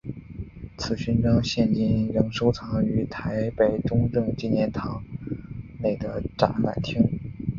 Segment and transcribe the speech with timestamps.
[0.79, 5.03] 此勋章现今仍收藏于台北中正纪念堂
[5.79, 7.03] 内的展览厅。